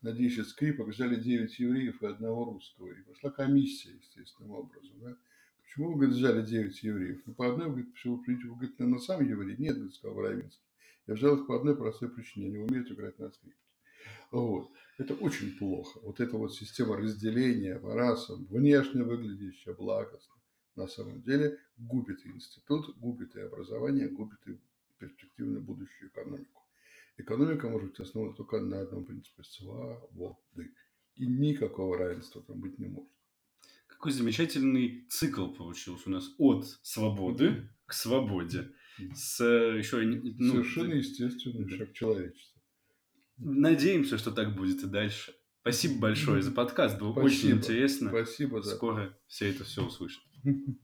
[0.01, 2.87] на 10 скрипок взяли 9 евреев и одного русского.
[2.87, 4.99] И пошла комиссия, естественным образом.
[5.01, 5.15] Да?
[5.61, 7.21] Почему вы, говорит, взяли 9 евреев?
[7.27, 9.55] Ну, по одной, говорит, почему прийти, вы, говорит, на сам еврей?
[9.57, 10.63] Нет, говорит, сказал Муравинский.
[11.07, 12.47] Я взял их по одной простой причине.
[12.47, 13.59] Они умеют играть на скрипке.
[14.31, 14.71] Вот.
[14.97, 15.99] Это очень плохо.
[16.03, 20.35] Вот эта вот система разделения по расам, внешне выглядящая благостно,
[20.75, 24.59] на самом деле губит и институт, губит и образование, губит и
[24.99, 26.61] перспективную будущую экономику.
[27.17, 30.71] Экономика может быть основана только на одном принципе– свободы.
[31.15, 33.11] И никакого равенства там быть не может.
[33.87, 38.71] Какой замечательный цикл получился у нас от свободы к свободе.
[39.13, 42.61] С еще, ну, Совершенно естественный шаг человечества.
[43.37, 45.33] Надеемся, что так будет и дальше.
[45.61, 47.25] Спасибо большое за подкаст, было Спасибо.
[47.27, 48.09] очень интересно.
[48.09, 48.61] Спасибо.
[48.61, 48.69] Да.
[48.69, 50.23] Скоро все это все услышат.